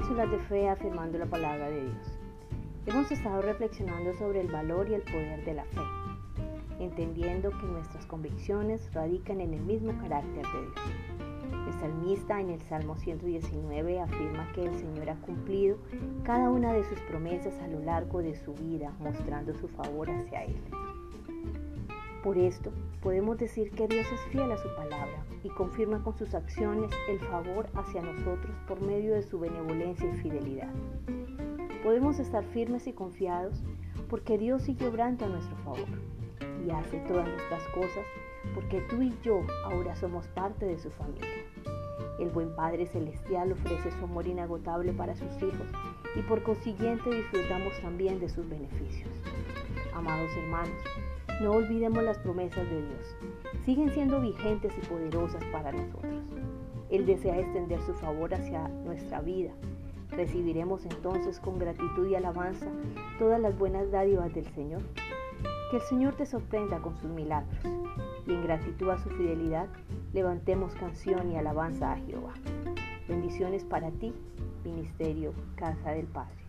[0.00, 2.18] podcast de fe afirmando la palabra de Dios.
[2.86, 5.80] Hemos estado reflexionando sobre el valor y el poder de la fe,
[6.80, 11.68] entendiendo que nuestras convicciones radican en el mismo carácter de Dios.
[11.68, 15.78] El salmista en el Salmo 119 afirma que el Señor ha cumplido
[16.24, 20.44] cada una de sus promesas a lo largo de su vida, mostrando su favor hacia
[20.44, 20.56] Él.
[22.24, 22.72] Por esto,
[23.04, 27.20] podemos decir que Dios es fiel a su palabra y confirma con sus acciones el
[27.20, 30.70] favor hacia nosotros por medio de su benevolencia y fidelidad.
[31.82, 33.62] Podemos estar firmes y confiados
[34.08, 35.86] porque Dios sigue obrando a nuestro favor
[36.66, 38.06] y hace todas nuestras cosas
[38.54, 41.28] porque tú y yo ahora somos parte de su familia.
[42.18, 45.68] El buen Padre Celestial ofrece su amor inagotable para sus hijos
[46.16, 49.10] y por consiguiente disfrutamos también de sus beneficios.
[49.92, 50.82] Amados hermanos,
[51.40, 53.16] no olvidemos las promesas de Dios.
[53.64, 56.12] Siguen siendo vigentes y poderosas para nosotros.
[56.90, 59.52] Él desea extender su favor hacia nuestra vida.
[60.10, 62.66] Recibiremos entonces con gratitud y alabanza
[63.18, 64.82] todas las buenas dádivas del Señor.
[65.70, 67.58] Que el Señor te sorprenda con sus milagros
[68.26, 69.66] y en gratitud a su fidelidad
[70.12, 72.34] levantemos canción y alabanza a Jehová.
[73.08, 74.14] Bendiciones para ti,
[74.64, 76.43] Ministerio Casa del Padre.